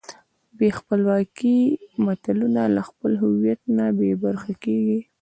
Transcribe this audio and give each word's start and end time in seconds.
بې 0.57 0.69
خپلواکۍ 0.79 1.57
ملتونه 2.05 2.61
له 2.75 2.81
خپل 2.89 3.11
هویت 3.21 3.61
نه 3.77 3.85
بېبرخې 3.97 4.53
کېږي. 4.63 4.99